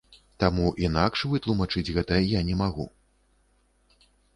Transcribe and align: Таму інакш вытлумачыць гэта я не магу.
Таму 0.43 0.71
інакш 0.87 1.23
вытлумачыць 1.35 1.93
гэта 2.01 2.13
я 2.37 2.43
не 2.51 2.59
магу. 2.67 2.91